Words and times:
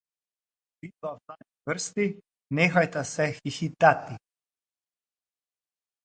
Vidva 0.81 1.15
v 1.15 1.19
zadnji 1.27 1.57
vrsti, 1.69 2.21
nehajta 2.53 3.03
se 3.03 3.23
hihitati! 3.23 4.13